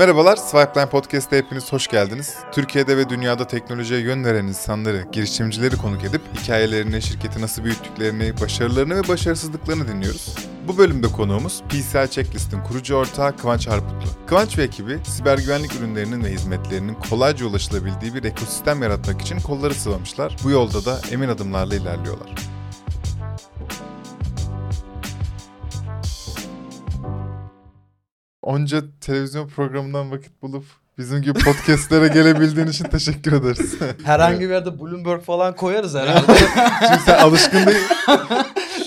[0.00, 2.34] Merhabalar, Swipeline Podcast'a hepiniz hoş geldiniz.
[2.52, 8.96] Türkiye'de ve dünyada teknolojiye yön veren insanları, girişimcileri konuk edip hikayelerini, şirketi nasıl büyüttüklerini, başarılarını
[8.96, 10.34] ve başarısızlıklarını dinliyoruz.
[10.68, 14.26] Bu bölümde konuğumuz PCI Checklist'in kurucu ortağı Kıvanç Harputlu.
[14.26, 19.74] Kıvanç ve ekibi siber güvenlik ürünlerinin ve hizmetlerinin kolayca ulaşılabildiği bir ekosistem yaratmak için kolları
[19.74, 20.36] sıvamışlar.
[20.44, 22.49] Bu yolda da emin adımlarla ilerliyorlar.
[28.42, 30.64] Onca televizyon programından vakit bulup
[30.98, 33.74] bizim gibi podcastlere gelebildiğin için teşekkür ederiz.
[34.04, 36.32] Herhangi bir yerde Bloomberg falan koyarız herhalde.
[36.88, 37.78] Şimdi sen alışkın değil.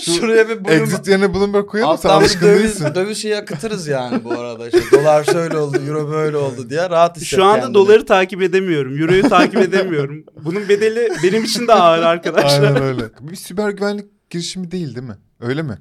[0.00, 0.82] Şuraya bir Bloomberg.
[0.82, 2.94] Exit yerine Bloomberg koyalım sen alışkın döviz, değilsin.
[2.94, 4.66] döviz şeyi akıtırız yani bu arada.
[4.66, 7.74] İşte dolar şöyle oldu, euro böyle oldu diye rahat hisset Şu anda kendini.
[7.74, 9.02] doları takip edemiyorum.
[9.02, 10.24] Euroyu takip edemiyorum.
[10.44, 12.62] Bunun bedeli benim için de ağır arkadaşlar.
[12.62, 13.02] Aynen öyle.
[13.20, 15.16] Bir siber güvenlik girişimi değil değil mi?
[15.40, 15.78] Öyle mi?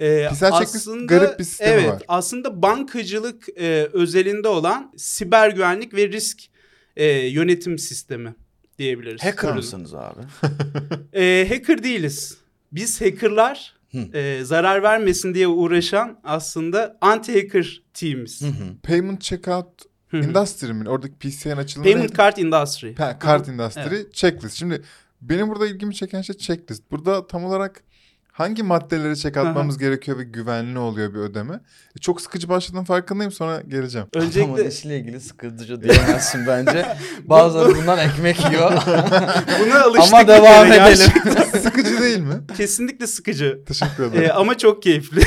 [0.00, 2.02] Ee, Pisel checklist garip bir sistemi evet, var.
[2.08, 6.38] Aslında bankacılık e, özelinde olan siber güvenlik ve risk
[6.96, 8.34] e, yönetim sistemi
[8.78, 9.24] diyebiliriz.
[9.24, 9.56] Hacker Ürün.
[9.56, 10.20] mısınız abi?
[11.12, 12.38] E, hacker değiliz.
[12.72, 13.98] Biz hackerlar Hı.
[14.18, 18.42] e, zarar vermesin diye uğraşan aslında anti-hacker team'iz.
[18.42, 18.76] Hı hı.
[18.82, 19.82] Payment Checkout.
[20.12, 20.88] Industry mi?
[20.88, 22.18] Oradaki PCI'nin açılımı Payment neydi?
[22.18, 22.86] Card Industry.
[22.86, 23.46] Pa- Card.
[23.46, 24.56] Industry Checklist.
[24.56, 24.82] Şimdi
[25.20, 26.90] benim burada ilgimi çeken şey checklist.
[26.90, 27.82] Burada tam olarak
[28.36, 31.60] hangi maddeleri check atmamız gerekiyor ve güvenli oluyor bir ödeme?
[31.96, 34.06] E, çok sıkıcı başladığım farkındayım sonra geleceğim.
[34.12, 36.86] Adamın Öncelikle işiyle ilgili sıkıcı diyemezsin bence.
[37.24, 38.72] Bazıları bundan ekmek yiyor.
[39.60, 40.14] buna alıştık.
[40.14, 41.12] Ama devam edelim.
[41.62, 42.34] sıkıcı değil mi?
[42.56, 43.60] Kesinlikle sıkıcı.
[43.66, 44.30] Teşekkür Ee, ederim.
[44.34, 45.20] ama çok keyifli.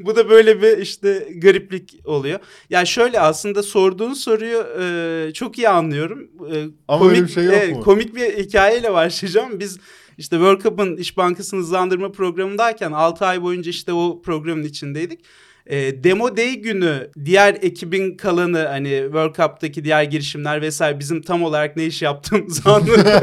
[0.00, 2.40] Bu da böyle bir işte gariplik oluyor.
[2.70, 6.18] Ya şöyle aslında sorduğun soruyu e, çok iyi anlıyorum.
[6.52, 7.80] E, Ama öyle bir şey yok e, mu?
[7.80, 9.60] Komik bir hikayeyle başlayacağım.
[9.60, 9.78] Biz
[10.18, 15.20] işte World Cup'ın İş Bankası'nın hızlandırma programındayken 6 ay boyunca işte o programın içindeydik.
[15.66, 21.42] E, Demo Day günü diğer ekibin kalanı hani World Cup'taki diğer girişimler vesaire bizim tam
[21.42, 23.20] olarak ne iş yaptığımızı anladı.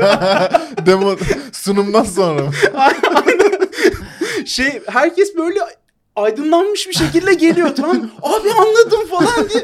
[0.86, 1.16] Demo
[1.52, 2.52] sunumdan sonra mı?
[4.46, 5.60] şey herkes böyle
[6.16, 8.10] aydınlanmış bir şekilde geliyor tamam?
[8.22, 9.64] Abi anladım falan diye.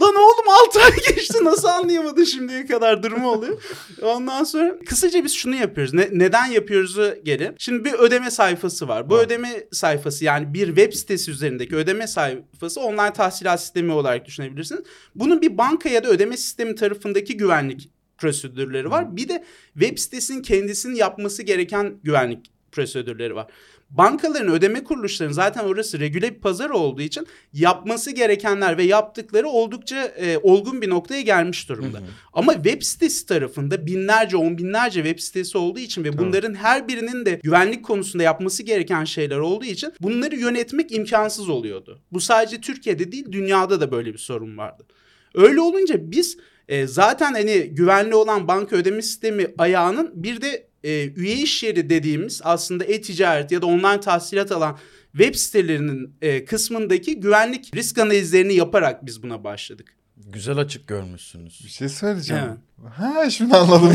[0.00, 3.62] Lan oğlum 6 ay geçti nasıl anlayamadın şimdiye kadar durumu oluyor.
[4.02, 5.94] Ondan sonra kısaca biz şunu yapıyoruz.
[5.94, 7.54] Ne, neden yapıyoruzu gelin.
[7.58, 9.10] Şimdi bir ödeme sayfası var.
[9.10, 9.24] Bu Var.
[9.24, 14.82] ödeme sayfası yani bir web sitesi üzerindeki ödeme sayfası online tahsilat sistemi olarak düşünebilirsiniz.
[15.14, 19.16] Bunun bir banka ya da ödeme sistemi tarafındaki güvenlik prosedürleri var.
[19.16, 23.46] Bir de web sitesinin kendisinin yapması gereken güvenlik prosedürleri var.
[23.90, 30.04] Bankaların ödeme kuruluşlarının zaten orası regüle bir pazar olduğu için yapması gerekenler ve yaptıkları oldukça
[30.04, 32.00] e, olgun bir noktaya gelmiş durumda.
[32.32, 37.26] Ama web sitesi tarafında binlerce, on binlerce web sitesi olduğu için ve bunların her birinin
[37.26, 42.00] de güvenlik konusunda yapması gereken şeyler olduğu için bunları yönetmek imkansız oluyordu.
[42.12, 44.86] Bu sadece Türkiye'de değil, dünyada da böyle bir sorun vardı.
[45.34, 51.12] Öyle olunca biz e, zaten hani güvenli olan banka ödeme sistemi ayağının bir de e,
[51.12, 54.78] üye iş yeri dediğimiz aslında e-ticaret ya da online tahsilat alan
[55.12, 59.94] web sitelerinin e, kısmındaki güvenlik risk analizlerini yaparak biz buna başladık.
[60.16, 61.60] Güzel açık görmüşsünüz.
[61.64, 62.44] Bir şey söyleyeceğim.
[62.44, 62.92] Evet.
[62.98, 63.94] Ha şimdi anladım.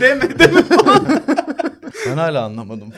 [0.00, 0.62] deme deme.
[2.06, 2.92] Ben hala anlamadım.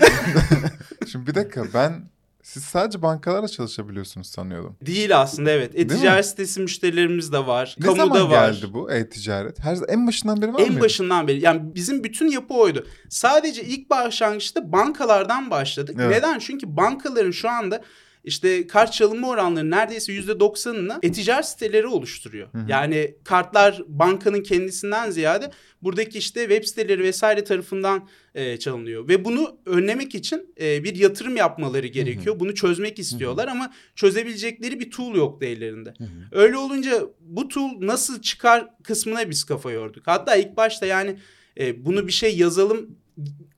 [1.13, 2.03] şimdi bir dakika ben
[2.47, 4.77] siz sadece bankalarla çalışabiliyorsunuz sanıyordum.
[4.87, 5.73] Değil aslında evet.
[5.75, 7.77] E-ticaret sitesi müşterilerimiz de var.
[7.79, 8.53] Ne kamuda zaman var.
[8.53, 9.59] geldi bu e-ticaret?
[9.61, 10.81] Her en başından beri var En mıydı?
[10.81, 12.87] başından beri yani bizim bütün yapı oydu.
[13.09, 15.97] Sadece ilk başlangıçta bankalardan başladık.
[16.01, 16.11] Evet.
[16.11, 16.39] Neden?
[16.39, 17.83] Çünkü bankaların şu anda
[18.27, 22.49] işte kart çalınma oranları neredeyse %90'ını e-ticaret siteleri oluşturuyor.
[22.53, 22.65] Hı hı.
[22.69, 25.51] Yani kartlar bankanın kendisinden ziyade
[25.83, 29.09] buradaki işte web siteleri vesaire tarafından e, çalınıyor.
[29.09, 32.41] Ve bunu önlemek için e, bir yatırım yapmaları gerekiyor.
[32.41, 35.95] Bunu çözmek istiyorlar ama çözebilecekleri bir tool yoktu ellerinde.
[36.33, 40.03] Öyle olunca bu tool nasıl çıkar kısmına biz kafa yorduk.
[40.07, 41.19] Hatta ilk başta yani
[41.61, 42.97] e, bunu bir şey yazalım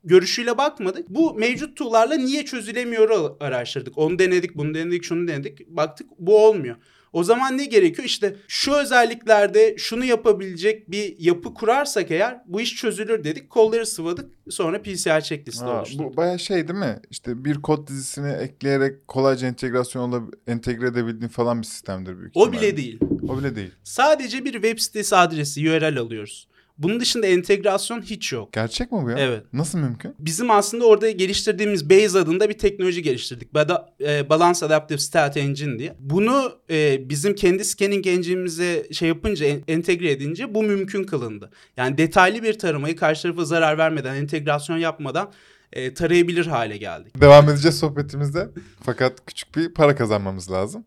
[0.04, 1.08] görüşüyle bakmadık.
[1.08, 3.98] Bu mevcut tool'larla niye çözülemiyor araştırdık.
[3.98, 5.68] Onu denedik, bunu denedik, şunu denedik.
[5.68, 6.76] Baktık bu olmuyor.
[7.12, 8.04] O zaman ne gerekiyor?
[8.08, 13.50] İşte şu özelliklerde şunu yapabilecek bir yapı kurarsak eğer bu iş çözülür dedik.
[13.50, 14.30] Kolları sıvadık.
[14.50, 16.12] Sonra PCR checklisti Ha, oluşturduk.
[16.12, 16.98] bu baya şey değil mi?
[17.10, 22.62] İşte bir kod dizisini ekleyerek kolayca entegrasyon entegre edebildiğin falan bir sistemdir büyük O ihtimalle.
[22.66, 22.98] bile değil.
[23.28, 23.70] O bile değil.
[23.84, 26.47] Sadece bir web sitesi adresi, URL alıyoruz.
[26.78, 28.52] Bunun dışında entegrasyon hiç yok.
[28.52, 29.18] Gerçek mi bu ya?
[29.18, 29.42] Evet.
[29.52, 30.14] Nasıl mümkün?
[30.18, 33.54] Bizim aslında orada geliştirdiğimiz Base adında bir teknoloji geliştirdik.
[33.54, 35.94] Bada, e, Balance Adaptive Stat Engine diye.
[36.00, 41.50] Bunu e, bizim kendi scanning engine'imize şey yapınca, en- entegre edince bu mümkün kılındı.
[41.76, 45.32] Yani detaylı bir taramayı karşı tarafa zarar vermeden, entegrasyon yapmadan
[45.72, 47.20] e, tarayabilir hale geldik.
[47.20, 48.48] Devam edeceğiz sohbetimizde.
[48.82, 50.84] Fakat küçük bir para kazanmamız lazım.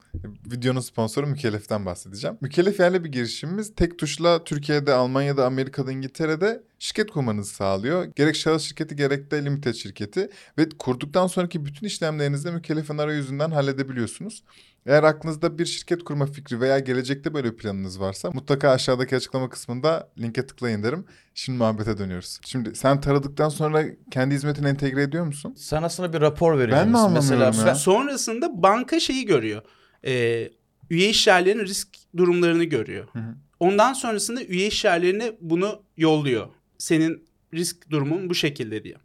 [0.52, 2.38] Videonun sponsoru Mükellef'ten bahsedeceğim.
[2.42, 3.76] Mükellef yerli bir girişimimiz.
[3.76, 8.06] Tek tuşla Türkiye'de, Almanya'da, Amerika'da, İngiltere'de şirket kurmanızı sağlıyor.
[8.16, 10.30] Gerek şahıs şirketi gerek de limited şirketi.
[10.58, 14.44] Ve kurduktan sonraki bütün işlemlerinizi de Mükellef'in arayüzünden halledebiliyorsunuz.
[14.86, 19.50] Eğer aklınızda bir şirket kurma fikri veya gelecekte böyle bir planınız varsa mutlaka aşağıdaki açıklama
[19.50, 21.06] kısmında linke tıklayın derim.
[21.34, 22.40] Şimdi muhabbete dönüyoruz.
[22.46, 25.54] Şimdi sen taradıktan sonra kendi hizmetine entegre ediyor musun?
[25.58, 27.76] Sen aslında bir rapor veriyor Ben mi anlamıyorum Mesela ya?
[27.76, 29.62] Sonrasında banka şeyi görüyor.
[30.06, 30.50] E,
[30.90, 31.88] üye işyerlerinin risk
[32.18, 33.08] durumlarını görüyor.
[33.14, 33.36] Hı hı.
[33.60, 36.48] Ondan sonrasında üye işyerlerine bunu yolluyor.
[36.82, 37.24] Senin
[37.54, 38.96] risk durumun bu şekilde diye.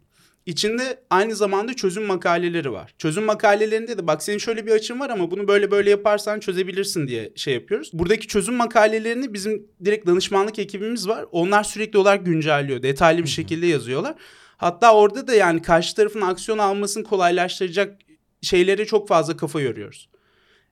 [0.45, 2.93] İçinde aynı zamanda çözüm makaleleri var.
[2.97, 7.07] Çözüm makalelerinde de bak senin şöyle bir açın var ama bunu böyle böyle yaparsan çözebilirsin
[7.07, 7.89] diye şey yapıyoruz.
[7.93, 11.25] Buradaki çözüm makalelerini bizim direkt danışmanlık ekibimiz var.
[11.31, 12.81] Onlar sürekli olarak güncelliyor.
[12.81, 14.15] Detaylı bir şekilde yazıyorlar.
[14.57, 17.99] Hatta orada da yani karşı tarafın aksiyon almasını kolaylaştıracak
[18.41, 20.09] şeylere çok fazla kafa yoruyoruz.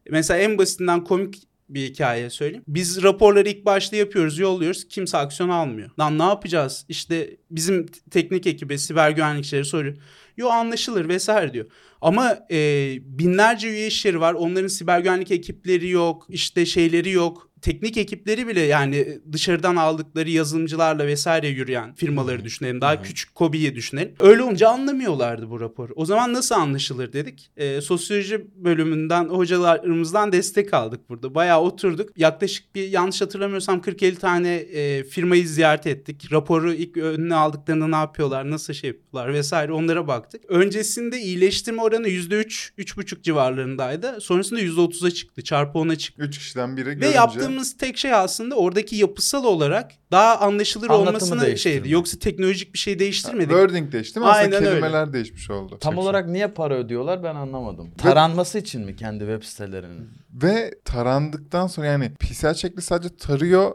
[0.09, 2.63] Mesela en basitinden komik bir hikaye söyleyeyim.
[2.67, 4.87] Biz raporları ilk başta yapıyoruz, yolluyoruz.
[4.87, 5.89] Kimse aksiyon almıyor.
[5.99, 6.85] Lan ne yapacağız?
[6.89, 9.97] İşte bizim teknik ekibe, siber güvenlikçileri soruyor.
[10.37, 11.65] Yo anlaşılır vesaire diyor.
[12.01, 12.57] Ama e,
[13.01, 14.33] binlerce üye iş yeri var.
[14.33, 16.25] Onların siber güvenlik ekipleri yok.
[16.29, 17.49] işte şeyleri yok.
[17.65, 22.81] Teknik ekipleri bile yani dışarıdan aldıkları yazılımcılarla vesaire yürüyen firmaları düşünelim.
[22.81, 24.13] Daha küçük Kobi'yi düşünelim.
[24.19, 25.93] Öyle olunca anlamıyorlardı bu raporu.
[25.95, 27.51] O zaman nasıl anlaşılır dedik.
[27.57, 31.35] E, sosyoloji bölümünden hocalarımızdan destek aldık burada.
[31.35, 32.09] Bayağı oturduk.
[32.17, 36.31] Yaklaşık bir yanlış hatırlamıyorsam 40-50 tane e, firmayı ziyaret ettik.
[36.31, 40.41] Raporu ilk önüne aldıklarında ne yapıyorlar, nasıl şey yapıyorlar vesaire onlara baktık.
[40.47, 44.21] Öncesinde iyileştirme oranı %3, 3,5 civarlarındaydı.
[44.21, 45.43] Sonrasında %30'a çıktı.
[45.43, 46.23] Çarpı 10'a çıktı.
[46.23, 47.19] Üç kişiden biri Ve görünce...
[47.55, 51.73] yaptığımız tek şey aslında oradaki yapısal olarak daha anlaşılır Anlatımı olmasını değiştirme.
[51.75, 51.91] şeydi.
[51.91, 53.49] Yoksa teknolojik bir şey değiştirmedik.
[53.49, 54.25] Wording değişti mi?
[54.25, 54.69] Aslında Aynen öyle.
[54.69, 55.77] kelimeler değişmiş oldu.
[55.81, 57.91] Tam Çok olarak niye para ödüyorlar ben anlamadım.
[57.97, 60.09] Taranması için mi kendi web sitelerinin?
[60.33, 63.71] Ve tarandıktan sonra yani PCR çekli sadece tarıyor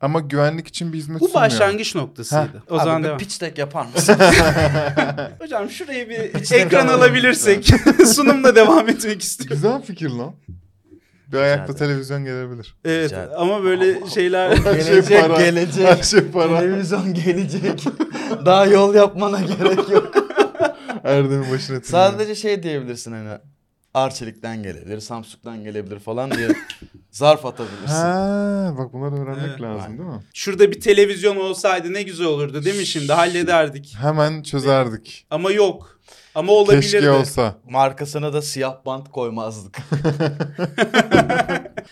[0.00, 1.50] ama güvenlik için bir hizmet Bu sunmuyor.
[1.50, 2.62] başlangıç noktasıydı.
[2.70, 3.18] O Abi zaman devam.
[3.18, 4.16] pitch deck yapar mısın?
[5.38, 7.70] Hocam şurayı bir ekran alabilirsek
[8.06, 9.56] sunumla devam etmek istiyorum.
[9.56, 10.32] Güzel fikir lan.
[11.32, 11.78] Bir ayakta ederim.
[11.78, 12.74] televizyon gelebilir.
[12.84, 13.38] Evet Rica ederim.
[13.38, 15.40] ama böyle şeyler Her şey gelecek para.
[15.42, 15.86] gelecek.
[15.86, 16.60] Her şey para.
[16.60, 17.84] Televizyon gelecek.
[18.46, 20.12] Daha yol yapmana gerek yok.
[21.04, 21.80] Erdem'in başına.
[21.82, 23.38] Sadece şey diyebilirsin hani
[23.94, 26.48] Arçelik'ten gelebilir, Samsung'dan gelebilir falan diye
[27.10, 27.86] zarf atabilirsin.
[27.94, 29.60] Ha, bak bunları öğrenmek Evet.
[29.60, 29.98] lazım Aynen.
[29.98, 30.20] değil mi?
[30.34, 33.94] şurada bir televizyon olsaydı ne güzel olurdu değil mi şimdi hallederdik.
[34.00, 35.26] Hemen çözerdik.
[35.30, 35.98] Ama yok.
[36.34, 36.90] Ama olabilirdi.
[36.90, 37.58] Keşke olsa.
[37.70, 39.78] Markasına da siyah bant koymazdık.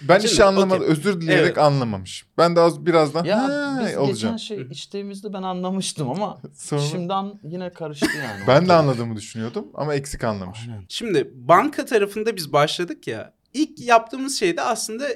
[0.02, 0.82] Ben Şimdi, işi anlamadım.
[0.82, 0.92] okey.
[0.92, 1.58] Özür dileyerek Evet.
[1.58, 2.26] anlamamış.
[2.38, 4.12] Ben de az birazdan ya ha, biz olacağım.
[4.12, 8.40] geçen şey içtiğimizde ben anlamıştım ama Sonra şimdi an, yine karıştı yani.
[8.48, 10.58] ben de anladığımı düşünüyordum ama eksik anlamış.
[10.68, 10.84] Aynen.
[10.88, 13.32] Şimdi banka tarafında biz başladık ya.
[13.54, 15.06] İlk yaptığımız şey de aslında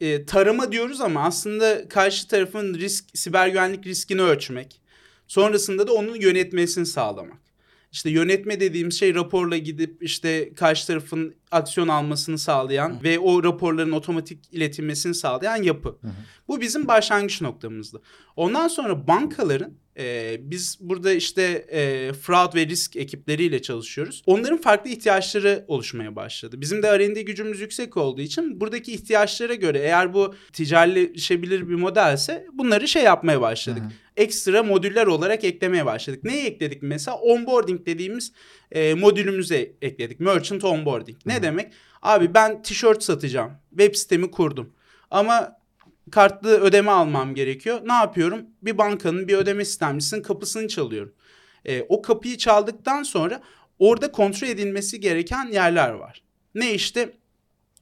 [0.00, 4.80] e, tarama diyoruz ama aslında karşı tarafın risk siber güvenlik riskini ölçmek.
[5.26, 7.38] Sonrasında da onun yönetmesini sağlamak.
[7.92, 13.92] İşte yönetme dediğimiz şey raporla gidip işte karşı tarafın aksiyon almasını sağlayan ve o raporların
[13.92, 15.88] otomatik iletilmesini sağlayan yapı.
[15.88, 16.10] hı.
[16.48, 18.02] Bu bizim başlangıç noktamızdı.
[18.36, 24.22] Ondan sonra bankaların e, biz burada işte e, fraud ve risk ekipleriyle çalışıyoruz.
[24.26, 26.60] Onların farklı ihtiyaçları oluşmaya başladı.
[26.60, 32.46] Bizim de R&D gücümüz yüksek olduğu için buradaki ihtiyaçlara göre eğer bu ticarileşebilir bir modelse
[32.52, 33.82] bunları şey yapmaya başladık.
[33.82, 33.92] Hı hı.
[34.18, 36.24] Ekstra modüller olarak eklemeye başladık.
[36.24, 37.16] Neyi ekledik mesela?
[37.16, 38.32] Onboarding dediğimiz
[38.72, 40.20] e, modülümüze ekledik.
[40.20, 41.18] Merchant onboarding.
[41.26, 41.72] Ne demek?
[42.02, 43.52] Abi ben tişört satacağım.
[43.70, 44.72] Web sitemi kurdum.
[45.10, 45.58] Ama
[46.10, 47.80] kartlı ödeme almam gerekiyor.
[47.84, 48.46] Ne yapıyorum?
[48.62, 51.14] Bir bankanın bir ödeme sistemcisinin kapısını çalıyorum.
[51.64, 53.40] E, o kapıyı çaldıktan sonra
[53.78, 56.22] orada kontrol edilmesi gereken yerler var.
[56.54, 57.12] Ne işte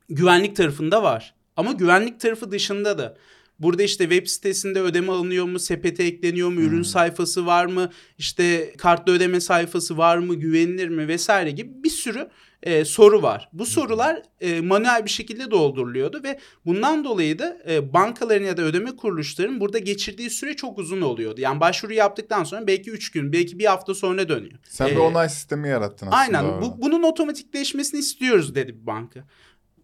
[0.09, 1.35] güvenlik tarafında var.
[1.57, 3.17] Ama güvenlik tarafı dışında da
[3.59, 8.73] burada işte web sitesinde ödeme alınıyor mu, sepete ekleniyor mu, ürün sayfası var mı, işte
[8.79, 12.29] kartlı ödeme sayfası var mı, güvenilir mi vesaire gibi bir sürü
[12.63, 13.49] e, soru var.
[13.53, 18.63] Bu sorular e, manuel bir şekilde dolduruluyordu ve bundan dolayı da e, bankaların ya da
[18.63, 21.41] ödeme kuruluşlarının burada geçirdiği süre çok uzun oluyordu.
[21.41, 24.59] Yani başvuru yaptıktan sonra belki 3 gün, belki bir hafta sonra dönüyor.
[24.69, 26.39] Sen bir Ee, onay sistemi yarattın aslında.
[26.39, 26.63] Aynen.
[26.63, 29.25] Bu, bunun otomatikleşmesini istiyoruz dedi bir banka.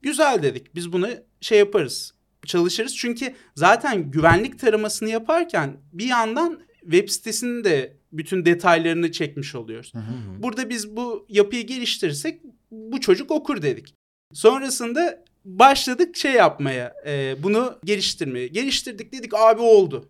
[0.02, 0.74] Güzel dedik.
[0.74, 1.08] Biz bunu
[1.40, 2.14] şey yaparız.
[2.46, 2.96] Çalışırız.
[2.96, 9.92] Çünkü zaten güvenlik taramasını yaparken bir yandan web sitesinin de bütün detaylarını çekmiş oluyoruz.
[10.38, 13.94] Burada biz bu yapıyı geliştirirsek bu çocuk okur dedik.
[14.32, 18.46] Sonrasında başladık şey yapmaya, e, bunu geliştirmeye.
[18.48, 20.08] Geliştirdik dedik abi oldu.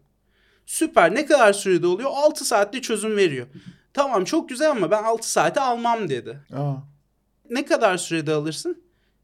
[0.67, 2.11] Süper ne kadar sürede oluyor?
[2.15, 3.47] 6 saatte çözüm veriyor.
[3.95, 6.39] Tamam çok güzel ama ben 6 saate almam dedi.
[6.53, 6.75] Aa,
[7.51, 8.83] Ne kadar sürede alırsın?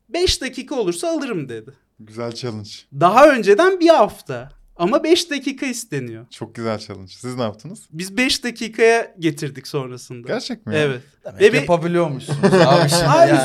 [0.09, 1.71] 5 dakika olursa alırım dedi.
[2.01, 2.71] Güzel challenge.
[3.01, 4.49] Daha önceden bir hafta.
[4.77, 6.27] Ama 5 dakika isteniyor.
[6.31, 7.13] Çok güzel challenge.
[7.13, 7.81] Siz ne yaptınız?
[7.91, 10.29] Biz 5 dakikaya getirdik sonrasında.
[10.29, 10.75] Gerçek mi?
[10.75, 10.81] ya?
[10.81, 11.01] Evet.
[11.25, 13.39] Demek Ve bir- yapabiliyormuşsunuz abi şimdi Abi yani.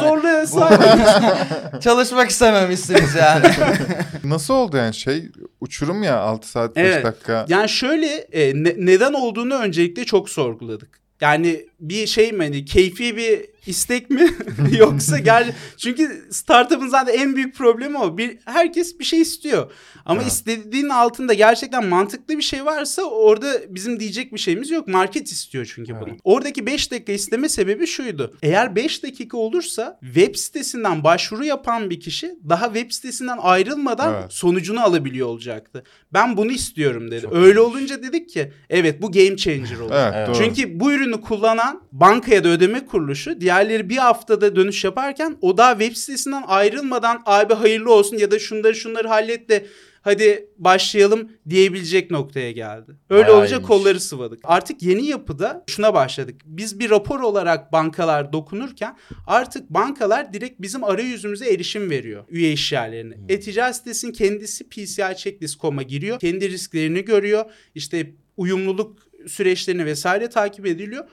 [1.82, 3.46] Çalışmak istememişsiniz yani.
[4.24, 5.32] Nasıl oldu yani şey
[5.62, 7.06] uçurum ya 6 saat 5 Evet.
[7.06, 7.46] dakika.
[7.50, 11.00] Yani şöyle e, ne- neden olduğunu öncelikle çok sorguladık.
[11.22, 14.30] Yani bir şey mi hani keyfi bir istek mi
[14.78, 18.18] yoksa gel çünkü startup'ın zaten en büyük problemi o.
[18.18, 19.72] Bir herkes bir şey istiyor.
[20.06, 20.32] Ama Evet.
[20.32, 24.88] istediğin altında gerçekten mantıklı bir şey varsa orada bizim diyecek bir şeyimiz yok.
[24.88, 26.10] Market istiyor çünkü bunu.
[26.10, 26.20] Evet.
[26.24, 28.38] Oradaki 5 dakika isteme sebebi şuydu.
[28.44, 34.34] Eğer 5 dakika olursa web sitesinden başvuru yapan bir kişi daha web sitesinden ayrılmadan Evet.
[34.34, 35.84] sonucunu alabiliyor olacaktı.
[36.14, 37.22] Ben bunu istiyorum dedi.
[37.22, 39.78] Çok Öyle olunca dedik ki evet bu game changer.
[39.82, 40.28] Evet, Evet.
[40.28, 40.36] doğru.
[40.38, 45.80] Çünkü bu ürünü kullanan bankaya da ödeme kuruluşu diğerleri bir haftada dönüş yaparken o daha
[45.80, 49.66] web sitesinden ayrılmadan abi hayırlı olsun ya da şunları şunları hallet de
[50.02, 52.92] hadi başlayalım diyebilecek noktaya geldi.
[53.10, 53.68] Öyle Bayağı olunca iyiymiş.
[53.68, 54.40] kolları sıvadık.
[54.44, 56.42] Artık yeni yapıda şuna başladık.
[56.46, 63.16] Biz bir rapor olarak bankalar dokunurken artık bankalar direkt bizim arayüzümüze erişim veriyor üye işyerlerine.
[63.16, 63.26] Hmm.
[63.30, 66.20] E-ticaret sitesinin kendisi PCI checklist.com'a giriyor.
[66.20, 67.46] Kendi risklerini görüyor.
[67.76, 71.04] İşte uyumluluk süreçlerini vesaire takip ediliyor.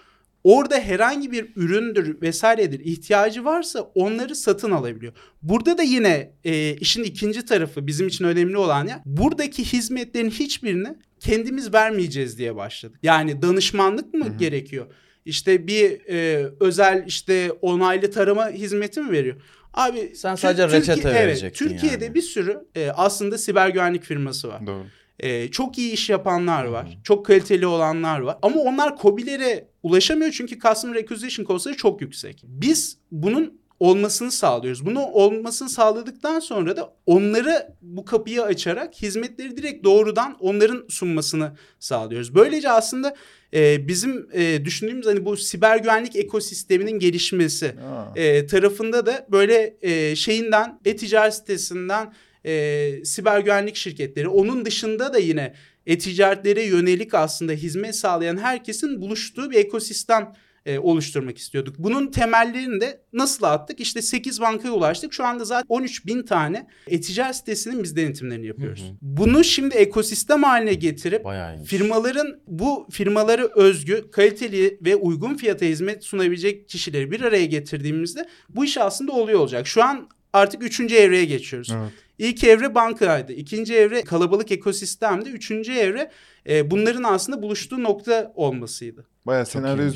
[0.45, 5.13] Orada herhangi bir üründür vesairedir ihtiyacı varsa onları satın alabiliyor.
[5.43, 10.89] Burada da yine e, işin ikinci tarafı bizim için önemli olan ya buradaki hizmetlerin hiçbirini
[11.21, 12.99] kendimiz vermeyeceğiz diye başladık.
[13.03, 14.37] Yani danışmanlık mı Hı hı.
[14.39, 14.87] gerekiyor?
[15.25, 19.37] İşte bir e, özel işte onaylı tarama hizmeti mi veriyor?
[19.75, 22.15] Abi Sen sadece Türkiye- reçete evet, verecektin Türkiye'de yani.
[22.15, 24.67] bir sürü e, aslında siber güvenlik firması var.
[24.67, 24.85] Doğru.
[25.23, 26.99] Ee, çok iyi iş yapanlar var.
[27.05, 28.39] Çok kaliteli olanlar var.
[28.43, 32.43] Ama onlar COBİ'lere ulaşamıyor çünkü Customer Acquisition Cost'ları çok yüksek.
[32.47, 34.87] Biz bunun olmasını sağlıyoruz.
[34.87, 42.35] Bunu olmasını sağladıktan sonra da onları bu kapıyı açarak hizmetleri direkt doğrudan onların sunmasını sağlıyoruz.
[42.35, 43.17] Böylece aslında
[43.55, 48.21] e, bizim e, düşündüğümüz hani bu siber güvenlik ekosisteminin gelişmesi Aa.
[48.21, 52.13] e, tarafında da böyle e, şeyinden e-ticaret sitesinden
[52.45, 55.55] e, siber güvenlik şirketleri onun dışında da yine
[55.87, 60.33] e-ticaretlere yönelik aslında hizmet sağlayan herkesin buluştuğu bir ekosistem
[60.67, 61.75] e, oluşturmak istiyorduk.
[61.79, 63.81] Bunun temellerini de nasıl attık?
[63.81, 65.13] İşte 8 bankaya ulaştık.
[65.13, 68.83] Şu anda zaten 13 bin tane e-ticaret sitesinin biz denetimlerini yapıyoruz.
[68.83, 68.97] Hı hı.
[69.03, 71.27] Bunu şimdi ekosistem haline getirip.
[71.65, 78.65] Firmaların bu firmaları özgü, kaliteli ve uygun fiyata hizmet sunabilecek kişileri bir araya getirdiğimizde bu
[78.65, 79.67] iş aslında oluyor olacak.
[79.67, 81.73] Şu an artık üçüncü evreye geçiyoruz.
[81.77, 81.91] Evet.
[82.21, 83.33] İlk evre bankaydı.
[83.33, 85.29] ikinci evre kalabalık ekosistemdi.
[85.29, 86.11] Üçüncü evre
[86.49, 89.07] e, bunların aslında buluştuğu nokta olmasıydı.
[89.27, 89.47] Bayağı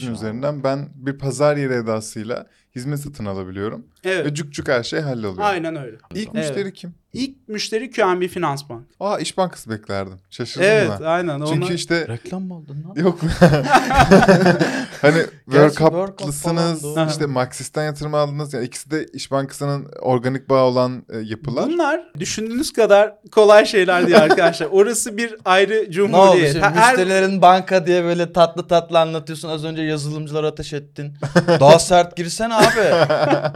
[0.09, 0.17] abi.
[0.17, 3.87] üzerinden ben bir pazar yeri edasıyla hizmet satın alabiliyorum.
[4.05, 4.27] Evet.
[4.27, 5.37] Ve cuk cuk her şey halloluyor.
[5.39, 5.97] Aynen öyle.
[6.15, 6.35] İlk Evet.
[6.35, 6.95] müşteri kim?
[7.13, 8.83] İlk müşteri QNB Finans Bank.
[9.01, 10.19] Aa İş Bankası beklerdim.
[10.31, 11.05] Şaşırdım Evet, ben.
[11.05, 11.41] aynen.
[11.41, 11.47] Ona...
[11.47, 12.95] Çünkü işte Reklam mı aldın lan?
[13.05, 13.19] yok.
[15.03, 16.85] hani World World Cup Cup'lısınız.
[17.11, 18.55] işte Maxis'ten yatırım aldınız.
[18.55, 21.67] Yani ikisi de İş Bankası'nın organik bağ olan e, yapılar.
[21.67, 24.67] Bunlar düşündüğünüz kadar kolay şeyler değil arkadaşlar.
[24.71, 26.53] Orası bir ayrı Ne oldu cumhuriyet.
[26.53, 29.49] şimdi Ha- her- müşterilerin banka diye böyle tatlı tatlı anlatıyorsun.
[29.49, 31.15] Az önce yazılımcılara ateş ettin.
[31.61, 32.64] Daha sert girsene abi.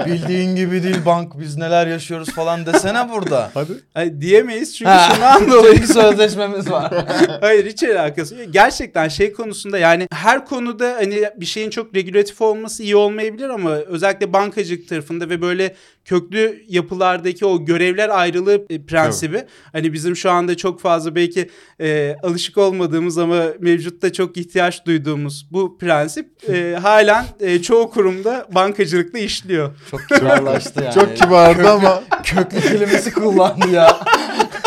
[0.06, 3.50] Bildiğin gibi değil bank biz neler yaşıyoruz falan desene burada.
[3.54, 3.72] Hadi.
[3.94, 5.74] Ay, diyemeyiz çünkü Ha, şundan dolayı.
[5.74, 6.92] Çünkü sözleşmemiz var.
[7.40, 8.46] Hayır hiç alakası yok.
[8.50, 13.70] Gerçekten şey konusunda yani her konuda hani bir şeyin çok regülatif olması iyi olmayabilir ama
[13.70, 15.74] özellikle bankacılık tarafında ve böyle
[16.08, 21.50] köklü yapılardaki o görevler ayrılığı e, prensibi hani bizim şu anda çok fazla belki
[21.80, 28.46] e, alışık olmadığımız ama mevcutta çok ihtiyaç duyduğumuz bu prensip e, halen e, çoğu kurumda
[28.54, 29.70] bankacılıkta işliyor.
[29.90, 30.94] Çok kibarlaştı yani.
[30.94, 34.00] Çok kibardı ama Köklü kelimesi kullandı ya.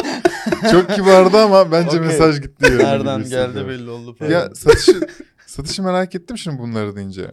[0.72, 2.00] çok kibardı ama bence Okey.
[2.00, 2.78] mesaj gitti.
[2.78, 4.32] Nereden geldi belli oldu falan.
[4.32, 5.00] Ya satışı
[5.48, 7.32] satışı merak ettim şimdi bunları deyince.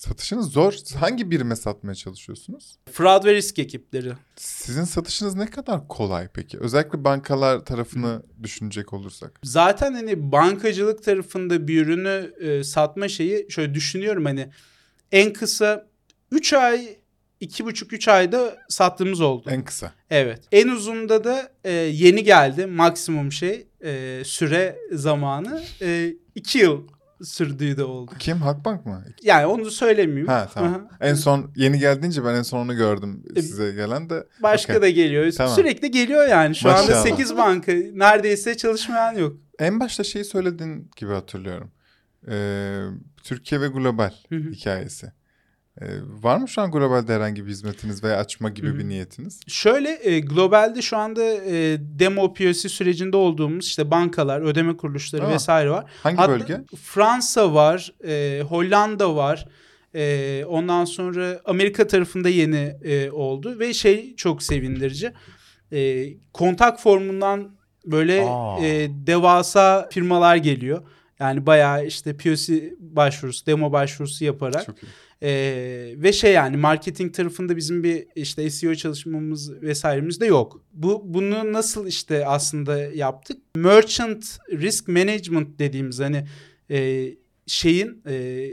[0.00, 0.72] Satışınız zor.
[0.72, 2.76] Siz hangi birime satmaya çalışıyorsunuz?
[2.92, 4.12] Fraud ve risk ekipleri.
[4.36, 6.58] Sizin satışınız ne kadar kolay peki?
[6.58, 9.40] Özellikle bankalar tarafını düşünecek olursak.
[9.42, 14.50] Zaten hani bankacılık tarafında bir ürünü e, satma şeyi şöyle düşünüyorum hani
[15.12, 15.86] en kısa
[16.30, 16.96] 3 ay
[17.42, 19.50] 2,5-3 ayda sattığımız oldu.
[19.50, 19.92] En kısa.
[20.10, 20.42] Evet.
[20.52, 25.62] En uzunda da e, yeni geldi maksimum şey e, süre zamanı
[26.34, 26.88] 2 yıl
[27.24, 28.12] sürdüğü de oldu.
[28.18, 28.36] Kim?
[28.36, 29.04] Halkbank mı?
[29.22, 30.26] Yani onu söylemeyeyim.
[30.26, 30.74] Ha tamam.
[30.74, 30.96] Aha.
[31.00, 34.26] En son yeni geldiğince ben en son onu gördüm E, size gelen de.
[34.42, 34.82] Başka Okey.
[34.82, 35.32] da geliyor.
[35.32, 35.54] Tamam.
[35.54, 36.54] Sürekli geliyor yani.
[36.54, 37.02] Şu anda Maşallah.
[37.02, 39.36] 8 banka neredeyse çalışmayan yok.
[39.58, 41.70] En başta şeyi söylediğin gibi hatırlıyorum.
[42.28, 42.84] Ee,
[43.22, 45.12] Türkiye ve global hikayesi.
[45.80, 45.86] Ee,
[46.22, 48.78] var mı şu an globalde herhangi bir hizmetiniz veya açma gibi Hı hı.
[48.78, 49.40] bir niyetiniz?
[49.48, 55.30] Şöyle e, globalde şu anda e, demo POC sürecinde olduğumuz işte bankalar, ödeme kuruluşları Aa.
[55.30, 55.90] vesaire var.
[56.02, 56.60] Hangi Hatta bölge?
[56.82, 59.48] Fransa var, e, Hollanda var.
[59.94, 65.12] E, ondan sonra Amerika tarafında yeni e, oldu ve şey çok sevindirici.
[65.72, 67.50] E, kontak formundan
[67.86, 68.60] böyle Aa.
[68.60, 70.82] e, devasa firmalar geliyor.
[71.20, 74.66] Yani bayağı işte POC başvurusu, demo başvurusu yaparak.
[74.66, 74.86] Çok iyi.
[75.22, 80.62] Ee, ve şey yani marketing tarafında bizim bir işte SEO çalışmamız vesairemiz de yok.
[80.72, 83.38] Bu bunu nasıl işte aslında yaptık?
[83.56, 86.26] Merchant Risk Management dediğimiz hani
[86.70, 87.08] e,
[87.46, 88.46] şeyin e,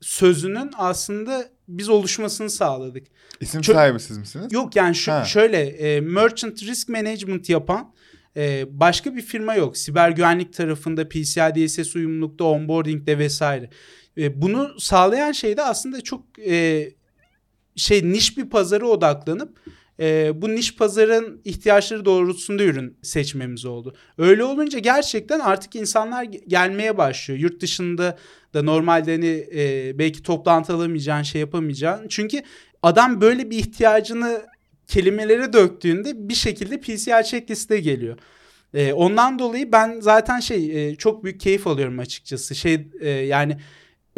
[0.00, 3.06] sözünün aslında biz oluşmasını sağladık.
[3.40, 4.52] İsim Çok- sahibi siz misiniz?
[4.52, 5.24] Yok yani şu Ha.
[5.24, 7.94] şöyle e, Merchant Risk Management yapan
[8.36, 9.76] e, başka bir firma yok.
[9.76, 13.70] Siber güvenlik tarafında PCI DSS uyumlulukta, onboarding'de vesaire.
[14.18, 16.88] E, bunu sağlayan şey de aslında çok e,
[17.76, 19.58] şey niş bir pazara odaklanıp
[20.00, 23.96] e, bu niş pazarın ihtiyaçları doğrultusunda ürün seçmemiz oldu.
[24.18, 27.40] Öyle olunca gerçekten artık insanlar ge- gelmeye başlıyor.
[27.40, 28.18] Yurt dışında
[28.54, 32.08] da normalde hani e, belki toplantı alamayacağın şey yapamayacağın.
[32.08, 32.42] Çünkü
[32.82, 34.42] adam böyle bir ihtiyacını
[34.86, 38.18] kelimelere döktüğünde bir şekilde PCI checklist'e geliyor.
[38.74, 42.54] E, ondan dolayı ben zaten şey e, çok büyük keyif alıyorum açıkçası.
[42.54, 43.58] Şey e, yani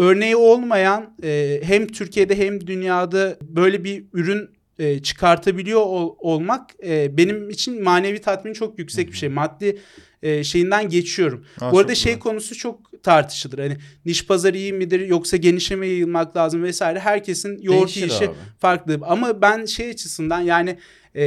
[0.00, 7.16] örneği olmayan e, hem Türkiye'de hem dünyada böyle bir ürün e, çıkartabiliyor ol- olmak e,
[7.16, 9.28] benim için manevi tatmin çok yüksek bir şey.
[9.28, 9.78] Maddi
[10.22, 11.44] e, şeyinden geçiyorum.
[11.60, 12.20] Aa, Bu arada şey güzel.
[12.20, 13.58] konusu çok tartışılır.
[13.58, 13.76] Hani
[14.06, 16.98] niş pazar iyi midir yoksa genişleme yayılmak lazım vesaire.
[17.00, 18.34] Herkesin yoğurt Değişir işi abi.
[18.58, 18.98] farklı.
[19.02, 20.78] Ama ben şey açısından yani
[21.16, 21.22] e,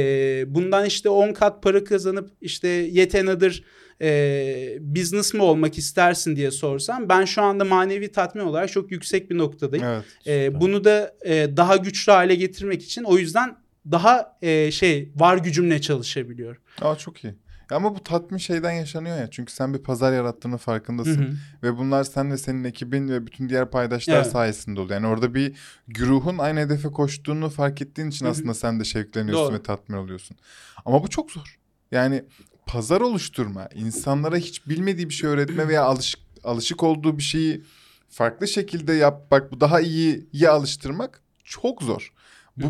[0.54, 3.62] bundan işte 10 kat para kazanıp işte yet another
[4.02, 9.30] e, business mi olmak istersin diye sorsam ben şu anda manevi tatmin olarak çok yüksek
[9.30, 9.86] bir noktadayım.
[9.86, 10.04] Evet.
[10.26, 13.56] E, bunu da e, daha güçlü hale getirmek için o yüzden
[13.90, 16.62] daha e, şey var gücümle çalışabiliyorum.
[16.82, 17.34] Aa çok iyi.
[17.70, 19.30] Ama bu tatmin şeyden yaşanıyor ya.
[19.30, 21.22] Çünkü sen bir pazar yarattığının farkındasın.
[21.22, 21.34] Hı hı.
[21.62, 24.26] Ve bunlar sen ve senin ekibin ve bütün diğer paydaşlar Evet.
[24.26, 25.00] sayesinde oluyor.
[25.00, 25.52] Yani orada bir
[25.88, 28.32] güruhun aynı hedefe koştuğunu fark ettiğin için Hı hı.
[28.32, 29.54] aslında sen de şevkleniyorsun Doğru.
[29.54, 30.36] ve tatmin oluyorsun.
[30.84, 31.58] Ama bu çok zor.
[31.92, 32.24] Yani
[32.66, 37.62] pazar oluşturma, insanlara hiç bilmediği bir şey öğretme veya alışık, alışık olduğu bir şeyi
[38.08, 39.30] farklı şekilde yap.
[39.30, 42.12] Bak bu daha iyi iyi alıştırmak çok zor.
[42.56, 42.66] Bu,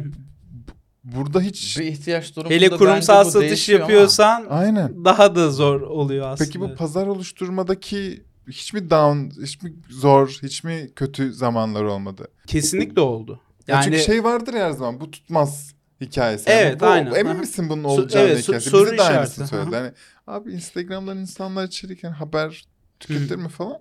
[1.04, 5.04] burada hiç Bir ihtiyaç durumunda Hele kurumsal bence bu satış değişiyor ama yapıyorsan aynen.
[5.04, 6.46] daha da zor oluyor aslında.
[6.48, 12.28] Peki bu pazar oluşturmadaki hiç mi down, hiç mi zor, hiç mi kötü zamanlar olmadı?
[12.46, 13.40] kesinlikle oldu.
[13.66, 15.73] Ya Yani çünkü şey vardır ya her zaman bu tutmaz
[16.06, 16.50] hikayesi.
[16.50, 17.14] Yani Evet, bu, aynen.
[17.14, 17.38] Emin Aha.
[17.38, 18.70] misin bunun olacağını evet, hikayesi?
[18.70, 19.70] soru Bize de aynısını işareti.
[19.70, 19.76] söyledi.
[19.76, 19.92] Hani
[20.38, 22.64] abi Instagram'dan insanlar içerikken haber
[23.00, 23.78] tüketir mi falan?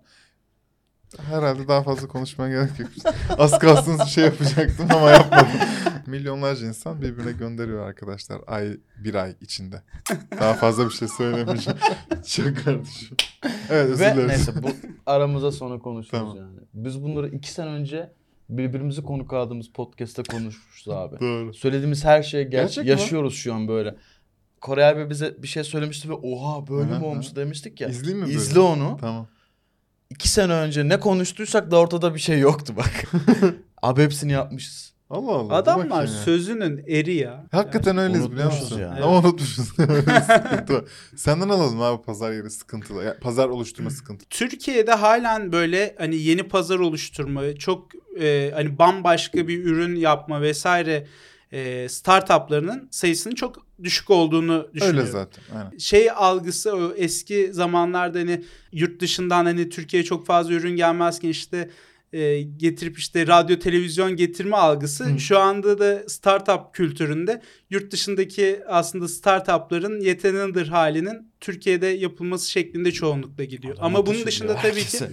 [1.30, 2.90] Herhalde daha fazla konuşmaya gerek yok.
[3.38, 5.48] Az kalsın şey yapacaktım ama yapmadım.
[6.08, 9.82] Milyonlarca insan birbirine gönderiyor arkadaşlar ay bir ay içinde.
[10.40, 11.80] Daha fazla bir şey söylemeyeceğim.
[12.28, 13.18] Çok kardeşim.
[13.70, 14.28] Evet özür dileriz.
[14.28, 14.68] neyse bu
[15.06, 16.38] aramıza sonra konuşuruz Tamam.
[16.38, 16.60] yani.
[16.74, 18.14] Biz bunları iki sene önce
[18.50, 21.20] birbirimizi konuk aldığımız podcast'te konuşmuşuz abi.
[21.20, 21.54] Doğru.
[21.54, 22.90] Söylediğimiz her şeyi ger- Gerçek mi?
[22.90, 23.96] yaşıyoruz şu an böyle.
[24.62, 27.88] Kore abi bize bir şey söylemişti ve oha böyle mi olmuş demiştik ya.
[27.88, 28.38] İzleyeyim mi böyle?
[28.38, 28.98] İzle onu.
[29.02, 29.28] Tamam.
[30.10, 33.06] İki sene önce ne konuştuysak da ortada bir şey yoktu bak.
[33.82, 34.93] abi hepsini yapmışız.
[35.10, 35.54] Allah Allah.
[35.56, 36.08] adamlar ya.
[36.08, 37.46] sözünün eri ya.
[37.52, 38.82] Hakikaten öyleyiz biliyor unutmuşuz musun?
[38.82, 39.02] yani.
[39.02, 39.70] Ama unutmuşuz.
[41.16, 43.04] Senden alalım abi pazar yeri sıkıntılı.
[43.04, 44.26] Ya, pazar oluşturma sıkıntı.
[44.30, 47.88] Türkiye'de halen böyle hani yeni pazar oluşturma, çok
[48.20, 51.08] e, hani bambaşka bir ürün yapma vesaire
[51.52, 55.00] e, startuplarının sayısının çok düşük olduğunu düşünüyorum.
[55.00, 55.44] Öyle zaten.
[55.56, 55.78] Aynen.
[55.78, 61.70] Şey algısı o eski zamanlarda hani yurt dışından hani Türkiye'ye çok fazla ürün gelmezken işte
[62.14, 65.20] e, getirip işte radyo televizyon getirme algısı Hı.
[65.20, 73.44] şu anda da startup kültüründe yurt dışındaki aslında startupların yeteneğidir halinin Türkiye'de yapılması şeklinde çoğunlukla
[73.44, 73.74] gidiyor.
[73.74, 75.12] Adam Ama bunun dışında tabii ki herkese.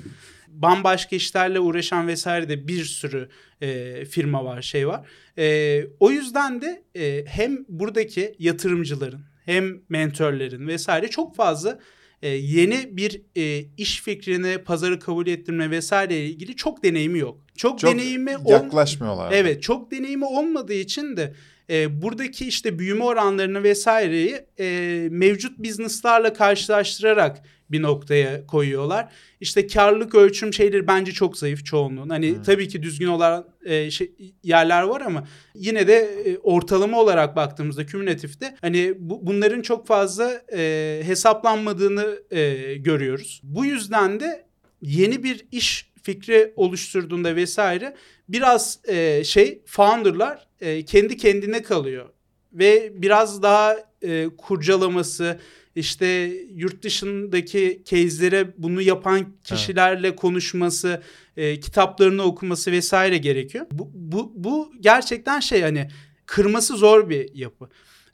[0.48, 3.28] bambaşka işlerle uğraşan vesaire de bir sürü
[3.60, 5.06] e, firma var, şey var.
[5.38, 11.78] E, o yüzden de e, hem buradaki yatırımcıların hem mentörlerin vesaire çok fazla
[12.22, 17.38] e, yeni bir e, iş fikrini pazarı kabul ettirme vesaire ilgili çok deneyimi yok.
[17.56, 19.32] Çok, Çok deneyimi yaklaşmıyorlar.
[19.32, 21.34] Evet çok deneyimi olmadığı için de
[21.70, 29.12] e, buradaki işte büyüme oranlarını vesaireyi e, mevcut business'larla karşılaştırarak bir noktaya koyuyorlar.
[29.40, 32.08] İşte karlılık ölçüm şeyleri bence çok zayıf çoğunluğun.
[32.08, 32.42] Hani Hmm.
[32.42, 37.86] tabii ki düzgün olan e, şey, yerler var ama yine de e, ortalama olarak baktığımızda
[37.86, 43.40] kümülatifte hani bu, bunların çok fazla e, hesaplanmadığını e, görüyoruz.
[43.44, 44.44] Bu yüzden de
[44.82, 47.96] yeni bir iş fikri oluşturduğunda vesaire
[48.28, 52.08] biraz e, şey founderlar e, kendi kendine kalıyor
[52.52, 55.40] ve biraz daha e, kurcalaması
[55.74, 56.06] işte
[56.54, 61.02] yurt dışındaki case'lere bunu yapan kişilerle konuşması,
[61.36, 63.66] e, kitaplarını okuması vesaire gerekiyor.
[63.72, 65.88] Bu, bu, bu gerçekten şey hani
[66.26, 67.68] kırması zor bir yapı.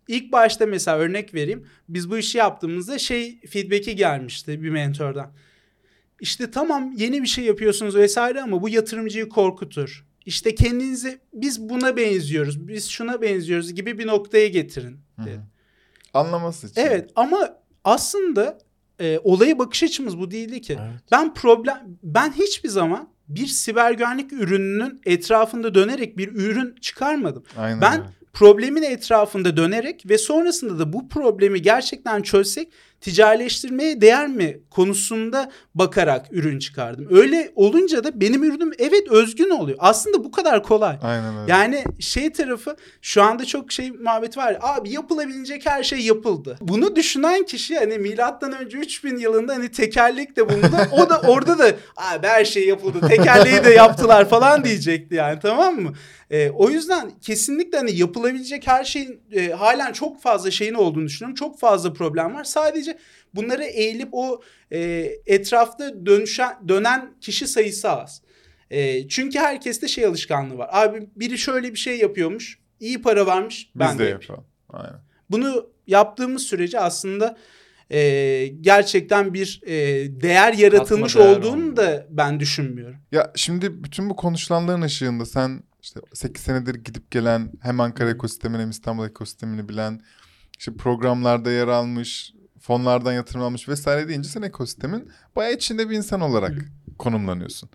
[0.09, 1.67] İlk başta mesela örnek vereyim.
[1.89, 5.33] Biz bu işi yaptığımızda şey feedback'i gelmişti bir mentordan.
[6.21, 10.06] İşte tamam yeni bir şey yapıyorsunuz vesaire ama bu yatırımcıyı korkutur.
[10.27, 15.01] İşte kendinizi biz buna benziyoruz, biz şuna benziyoruz gibi bir noktaya getirin.
[15.19, 15.41] Dedi.
[16.15, 16.81] Anlaması için.
[16.81, 18.59] Evet ama aslında
[19.01, 20.79] e, olaya bakış açımız bu değildi ki.
[20.81, 21.01] Evet.
[21.13, 27.45] Ben problem ben hiçbir zaman bir siber güvenlik ürününün etrafında dönerek bir ürün çıkarmadım.
[27.59, 32.73] Aynen Ben problemin etrafında dönerek ve sonrasında da bu problemi gerçekten çözsek
[33.07, 37.07] ticarileştirmeye değer mi konusunda bakarak ürün çıkardım.
[37.11, 39.79] Öyle olunca da benim ürünüm evet özgün oluyor.
[39.81, 40.99] Aslında bu kadar kolay.
[41.03, 41.53] Aynen öyle.
[41.53, 44.53] Yani şey tarafı şu anda çok şey muhabbet var.
[44.53, 46.59] ya, Abi yapılabilecek her şey yapıldı.
[46.61, 50.77] Bunu düşünen kişi hani milattan önce 3000 yılında hani tekerlek de bulundu.
[50.93, 51.67] o da orada da
[51.97, 53.09] abi her şey yapıldı.
[53.09, 55.93] Tekerleği de yaptılar falan diyecekti yani tamam mı?
[56.31, 61.35] Ee, o yüzden kesinlikle hani yapılabilecek her şeyin e, halen çok fazla şeyin olduğunu düşünüyorum.
[61.35, 62.45] Çok fazla problem var.
[62.45, 62.96] Sadece
[63.35, 64.41] bunları eğilip o
[64.73, 64.79] e,
[65.27, 68.23] etrafta dönüşen dönen kişi sayısı az.
[68.71, 70.69] E, çünkü herkeste şey alışkanlığı var.
[70.73, 72.59] Abi biri şöyle bir şey yapıyormuş.
[72.81, 73.71] iyi para varmış.
[73.75, 74.21] Biz Ben de de yapayım.
[74.23, 74.45] yapalım.
[74.71, 75.01] Aynen.
[75.31, 77.37] Bunu yaptığımız sürece aslında
[77.91, 79.75] e, gerçekten bir e,
[80.21, 81.77] değer yaratılmış değer olduğunu olmuyor.
[81.77, 82.97] da ben düşünmüyorum.
[83.13, 88.63] Ya şimdi bütün bu konuşulanların ışığında sen işte 8 senedir gidip gelen hem Ankara ekosistemini
[88.63, 90.01] hem İstanbul ekosistemini bilen
[90.59, 92.33] işte programlarda yer almış,
[92.67, 96.53] fonlardan yatırım almış vesaire deyince sen ekosistemin bayağı içinde bir insan olarak
[96.99, 97.71] konumlanıyorsun.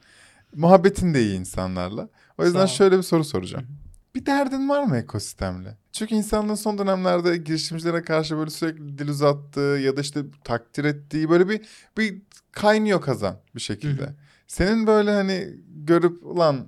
[0.56, 2.10] Muhabbetin de iyi insanlarla.
[2.38, 3.68] O yüzden şöyle bir soru soracağım.
[4.16, 5.78] Bir derdin var mı ekosistemle?
[5.92, 11.30] Çünkü insanlığın son dönemlerde girişimcilere karşı böyle sürekli dil uzattığı ya da işte takdir ettiği
[11.30, 11.62] böyle bir
[11.98, 14.16] bir kaynıyor kazan bir şekilde.
[14.48, 16.68] Senin böyle hani görüp ulan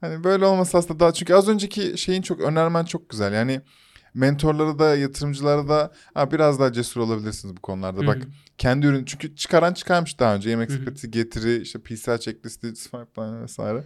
[0.00, 3.32] hani böyle olmasa aslında daha çünkü az önceki şeyin çok önermen çok güzel.
[3.32, 3.60] Yani
[4.14, 8.06] mentorlara da yatırımcılara da ha, biraz daha cesur olabilirsiniz bu konularda.
[8.06, 8.26] Bak Hı hı.
[8.58, 10.50] kendi ürün çünkü çıkaran çıkarmış daha önce.
[10.50, 13.84] Yemek sepeti getiri işte PCI checklisti Swipeline vesaire.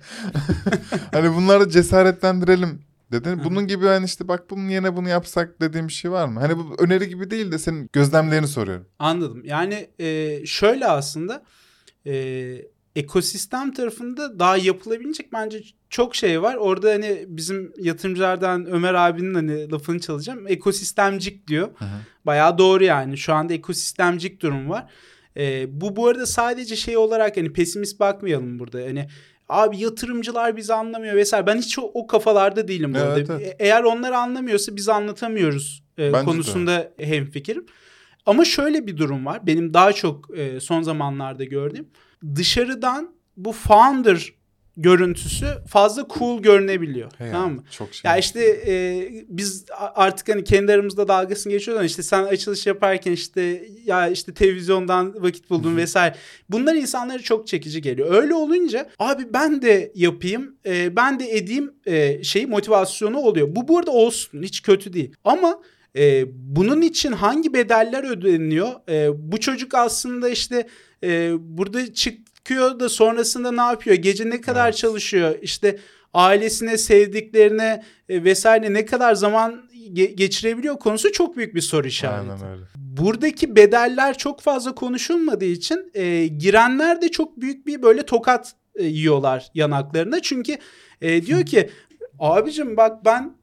[1.12, 2.80] hani bunları cesaretlendirelim
[3.12, 3.44] dedin.
[3.44, 6.40] Bunun gibi hani işte bak bunun yerine bunu yapsak dediğim bir şey var mı?
[6.40, 8.86] Hani bu öneri gibi değil de senin gözlemlerini soruyorum.
[8.98, 9.42] Anladım.
[9.44, 11.42] Yani e, şöyle aslında
[12.06, 12.12] e,
[12.98, 16.54] ekosistem tarafında daha yapılabilecek bence çok şey var.
[16.54, 20.48] Orada hani bizim yatırımcılardan Ömer abinin hani lafını çalacağım.
[20.48, 21.68] Ekosistemcik diyor.
[22.26, 23.18] Bayağı doğru yani.
[23.18, 24.90] Şu anda ekosistemcik durum var.
[25.36, 28.78] E, bu bu arada sadece şey olarak hani pesimist bakmayalım burada.
[28.78, 29.08] Hani
[29.48, 31.46] abi yatırımcılar bizi anlamıyor vesaire.
[31.46, 33.18] Ben hiç o, o kafalarda değilim burada.
[33.18, 33.30] Evet.
[33.30, 37.66] E- Eğer onlar anlamıyorsa biz anlatamıyoruz e, Bence konusunda hemfikirim.
[38.26, 39.46] Ama şöyle bir durum var.
[39.46, 41.88] Benim daha çok e, son zamanlarda gördüğüm.
[42.34, 44.32] Dışarıdan bu founder
[44.76, 47.10] görüntüsü fazla cool görünebiliyor.
[47.18, 47.64] Hey tamam mı?
[47.70, 48.10] Çok şey.
[48.10, 53.12] Ya işte e, biz artık hani kendi aramızda dalgasını geçiyoruz ama işte sen açılış yaparken
[53.12, 56.14] işte ya işte televizyondan vakit buldun vesaire.
[56.48, 58.14] Bunlar insanlara çok çekici geliyor.
[58.14, 63.56] Öyle olunca abi ben de yapayım, e, ben de edeyim e, şey motivasyonu oluyor.
[63.56, 65.12] Bu burada olsun hiç kötü değil.
[65.24, 65.60] Ama
[65.96, 66.24] e,
[66.56, 68.68] bunun için hangi bedeller ödeniyor?
[68.88, 70.68] E, bu çocuk aslında işte
[71.04, 73.96] e, burada çıkıyor da sonrasında ne yapıyor?
[73.96, 74.76] Gece ne kadar Evet.
[74.76, 75.34] çalışıyor?
[75.42, 75.78] İşte
[76.14, 82.30] ailesine, sevdiklerine e, vesaire ne kadar zaman ge- geçirebiliyor konusu çok büyük bir soru işareti.
[82.32, 82.64] Aynen öyle.
[82.76, 88.84] Buradaki bedeller çok fazla konuşulmadığı için e, girenler de çok büyük bir böyle tokat e,
[88.84, 90.22] yiyorlar yanaklarına.
[90.22, 90.56] Çünkü
[91.00, 91.70] e, diyor ki
[92.18, 93.37] abicim bak ben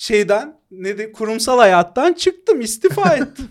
[0.00, 3.48] şeyden ne de kurumsal hayattan çıktım istifa ettim.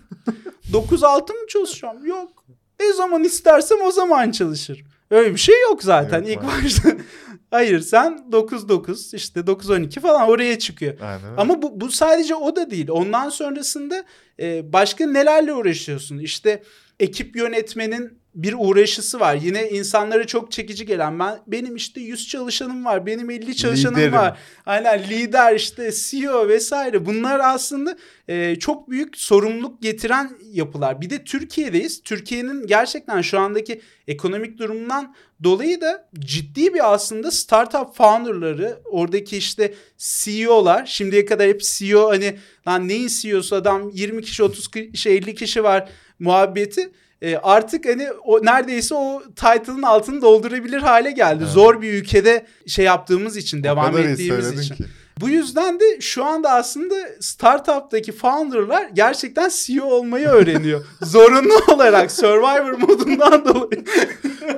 [0.72, 2.06] 9-6 mı çalışacağım?
[2.06, 2.44] Yok.
[2.80, 4.86] Ne zaman istersem o zaman çalışırım.
[5.10, 6.52] Öyle bir şey yok zaten Evet, ilk var.
[6.64, 6.88] başta.
[7.50, 10.94] Hayır sen 9-9 işte 9-12 falan oraya çıkıyor.
[11.00, 11.36] Aynen.
[11.36, 12.88] Ama bu, bu sadece o da değil.
[12.90, 14.04] Ondan sonrasında
[14.40, 16.18] e, başka nelerle uğraşıyorsun?
[16.18, 16.62] İşte
[17.00, 19.34] ekip yönetmenin bir uğraşısı var.
[19.34, 23.06] Yine insanlara çok çekici gelen ben benim işte 100 çalışanım var.
[23.06, 24.12] Benim 50 çalışanım Liderim.
[24.12, 24.38] var.
[24.66, 27.06] Aynen lider işte CEO vesaire.
[27.06, 27.96] Bunlar aslında
[28.28, 31.00] e, çok büyük sorumluluk getiren yapılar.
[31.00, 32.02] Bir de Türkiye'deyiz.
[32.02, 39.74] Türkiye'nin gerçekten şu andaki ekonomik durumundan dolayı da ciddi bir aslında startup founderları, oradaki işte
[39.98, 42.36] CEO'lar, şimdiye kadar hep CEO hani
[42.68, 45.88] lan neyin CEO'su adam 20 kişi 30 kişi 50 kişi var.
[46.20, 46.90] Muhabbeti
[47.22, 51.42] e, artık hani o neredeyse o title'ın altını doldurabilir hale geldi.
[51.42, 51.52] Evet.
[51.52, 54.74] Zor bir ülkede şey yaptığımız için, devam ettiğimiz için.
[54.74, 54.84] ki.
[55.20, 60.84] Bu yüzden de şu anda aslında startup'taki founder'lar gerçekten CEO olmayı öğreniyor.
[61.02, 63.84] Zorunlu olarak Survivor modundan dolayı.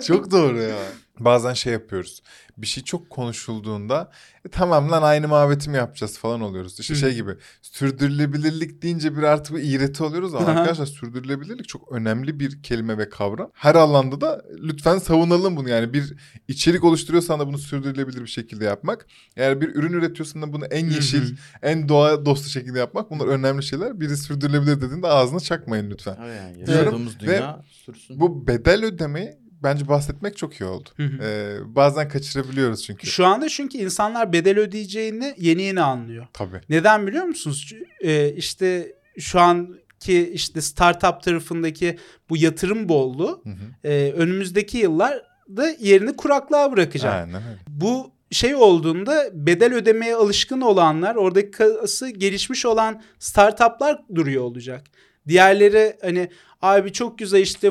[0.07, 0.77] Çok doğru ya.
[1.19, 2.23] Bazen şey yapıyoruz.
[2.63, 4.11] Bir şey çok konuşulduğunda
[4.47, 6.81] e, tamam lan aynı muhabbeti mi yapacağız falan oluyoruz.
[6.81, 6.99] İşte Hı.
[6.99, 7.31] şey gibi
[7.63, 10.51] sürdürülebilirlik deyince bir artık bir iğreti oluyoruz ama Aha.
[10.51, 13.51] arkadaşlar sürdürülebilirlik çok önemli bir kelime ve kavram.
[13.55, 16.15] Her alanda da lütfen savunalım bunu yani bir
[16.49, 19.07] içerik oluşturuyorsan da bunu sürdürülebilir bir şekilde yapmak.
[19.37, 23.63] Eğer bir ürün üretiyorsan da bunu en yeşil, en doğa dostu şekilde yapmak bunlar önemli
[23.63, 24.01] şeyler.
[24.01, 26.17] Biri sürdürülebilir dediğinde ağzına çakmayın lütfen.
[26.27, 28.21] Yani Diyorum yaşadığımız ve dünya sürsün.
[28.21, 30.89] Bu bedel ödemeyi bence bahsetmek çok iyi oldu.
[30.97, 31.23] Hı hı.
[31.25, 33.07] Ee, bazen kaçırabiliyoruz çünkü.
[33.07, 36.27] Şu anda çünkü insanlar bedel ödeyeceğini yeni yeni anlıyor.
[36.33, 36.61] Tabii.
[36.69, 37.73] Neden biliyor musunuz?
[37.73, 41.99] Ç- e, işte şu anki işte startup tarafındaki
[42.31, 43.89] bu yatırım bolluğu Hı hı.
[43.93, 47.15] e, önümüzdeki yıllarda yerini kuraklığa bırakacak.
[47.15, 47.43] Aynen.
[47.69, 54.85] Bu şey olduğunda bedel ödemeye alışkın olanlar, oradaki kası gelişmiş olan startuplar duruyor olacak.
[55.29, 56.29] Diğerleri hani
[56.63, 57.71] abi çok güzel işte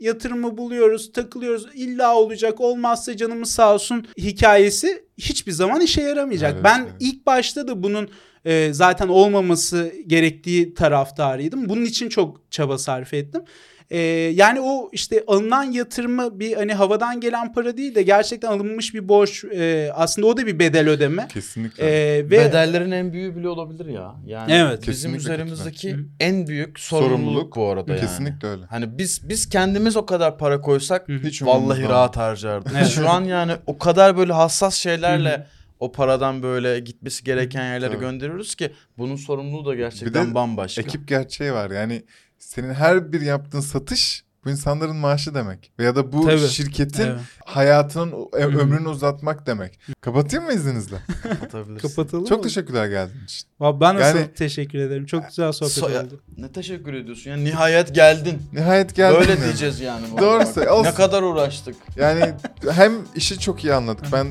[0.00, 1.66] yatırımı buluyoruz, takılıyoruz.
[1.74, 6.52] illa olacak, olmazsa canımız sağ olsun hikayesi hiçbir zaman işe yaramayacak.
[6.54, 6.92] Evet, ben evet.
[7.00, 8.08] ilk başta da bunun
[8.44, 11.68] e, zaten olmaması gerektiği taraftarıydım.
[11.68, 13.42] Bunun için çok çaba sarf ettim.
[13.90, 13.98] E,
[14.34, 19.08] yani o işte alınan yatırımı bir hani havadan gelen para değil de gerçekten alınmış bir
[19.08, 19.44] borç.
[19.44, 21.28] e, aslında o da bir bedel ödeme.
[21.28, 21.84] Kesinlikle.
[21.86, 24.14] E, ve Bedellerin en büyüğü bile olabilir ya.
[24.26, 24.78] Yani Evet.
[24.80, 26.12] bizim Kesinlikle üzerimizdeki katılıyorum.
[26.20, 27.56] en büyük sorumluluk, Sorumluluk.
[27.56, 28.00] bu arada yani.
[28.00, 28.64] Kesinlikle öyle.
[28.64, 31.08] Hani biz biz kendimiz o kadar para koysak.
[31.08, 32.72] Hiç vallahi rahat harcardık.
[32.76, 32.86] Evet.
[32.88, 35.46] Şu an yani o kadar böyle hassas şeylerle
[35.80, 38.00] o paradan böyle gitmesi gereken yerlere Tabii.
[38.00, 40.82] gönderiyoruz ki bunun sorumluluğu da Bir gerçekten de bambaşka.
[40.82, 41.70] Ekip gerçeği var.
[41.70, 42.02] Yani
[42.40, 45.72] senin her bir yaptığın satış bu insanların maaşı demek.
[45.78, 46.48] Veya da bu Tabii.
[46.48, 47.20] şirketin Evet.
[47.44, 48.38] hayatının hı.
[48.38, 49.78] ömrünü uzatmak demek.
[50.00, 50.96] Kapatayım mı izninizle?
[51.22, 51.88] Kapatabilirsin.
[51.88, 52.42] kapatalım Çok mı?
[52.44, 53.48] teşekkürler geldiğin için.
[53.60, 55.06] Vallahi Ben nasıl Yani- teşekkür ederim.
[55.06, 56.20] Çok güzel sohbet So- oldu.
[56.36, 58.42] Ne teşekkür ediyorsun ya nihayet geldin.
[58.52, 59.20] Nihayet geldin.
[59.20, 59.44] Böyle yani.
[59.44, 60.06] diyeceğiz yani.
[60.20, 60.90] Doğru Bak, söyle- olsun.
[60.90, 61.76] Ne kadar uğraştık.
[61.96, 62.34] Yani
[62.72, 64.04] hem işi çok iyi anladık.
[64.12, 64.26] Ben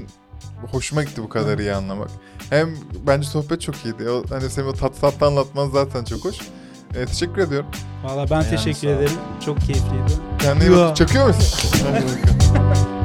[0.71, 2.09] hoşuma gitti bu kadar iyi anlamak.
[2.49, 2.75] Hem
[3.07, 4.09] bence sohbet çok iyiydi.
[4.09, 6.37] O, hani senin o tat tatlı anlatman zaten çok hoş.
[6.95, 7.69] E, teşekkür ediyorum.
[8.03, 9.17] Valla ben Yani teşekkür ederim.
[9.45, 10.11] Çok keyifliydi.
[10.39, 10.95] Kendine iyi bak.
[10.95, 11.69] Çakıyor musun?